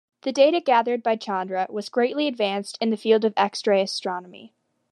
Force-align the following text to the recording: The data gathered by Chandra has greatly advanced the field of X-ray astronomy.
The 0.23 0.31
data 0.31 0.59
gathered 0.61 1.03
by 1.03 1.15
Chandra 1.15 1.67
has 1.71 1.87
greatly 1.89 2.25
advanced 2.25 2.75
the 2.81 2.97
field 2.97 3.23
of 3.23 3.35
X-ray 3.37 3.83
astronomy. 3.83 4.51